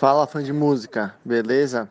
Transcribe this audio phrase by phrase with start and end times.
[0.00, 1.86] Fala fã de música, beleza?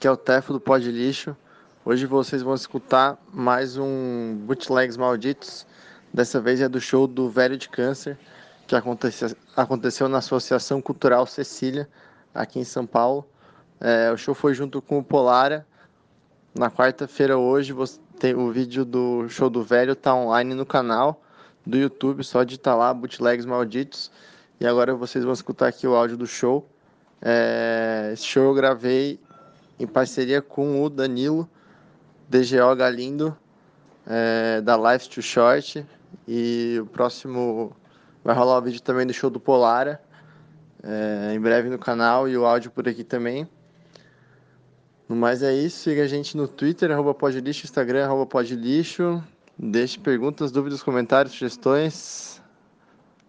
[0.00, 1.36] Que é o Tefo do Pod Lixo.
[1.84, 5.64] Hoje vocês vão escutar mais um Bootlegs Malditos.
[6.12, 8.18] Dessa vez é do show do Velho de Câncer,
[8.66, 11.88] que aconteceu, aconteceu na Associação Cultural Cecília,
[12.34, 13.24] aqui em São Paulo.
[13.80, 15.64] É, o show foi junto com o Polara.
[16.52, 21.22] Na quarta-feira hoje você tem o vídeo do show do Velho tá online no canal
[21.64, 24.10] do YouTube, só digitar lá Bootlegs Malditos.
[24.58, 26.68] E agora vocês vão escutar aqui o áudio do show.
[27.22, 29.20] É, esse show eu gravei
[29.78, 31.48] em parceria com o Danilo,
[32.28, 33.36] DGO Galindo,
[34.06, 35.86] é, da Life to Short.
[36.26, 37.74] E o próximo
[38.24, 40.00] vai rolar o vídeo também do show do Polara,
[40.82, 43.48] é, em breve no canal e o áudio por aqui também.
[45.08, 47.16] No mais é isso, siga a gente no Twitter, arroba
[47.46, 48.26] Instagram, arroba.
[49.58, 52.40] Deixe perguntas, dúvidas, comentários, sugestões.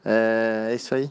[0.06, 1.10] É, é isso aí.